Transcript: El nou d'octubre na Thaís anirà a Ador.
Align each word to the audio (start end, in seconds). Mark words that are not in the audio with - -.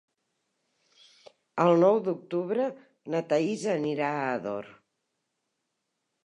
El 1.65 1.73
nou 1.83 1.99
d'octubre 2.07 2.65
na 3.15 3.21
Thaís 3.33 3.67
anirà 3.75 4.09
a 4.15 4.25
Ador. 4.33 4.71